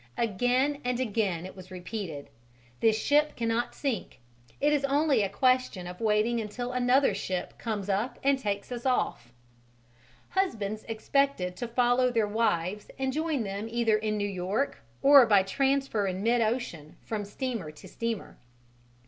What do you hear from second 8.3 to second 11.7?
takes us off." Husbands expected to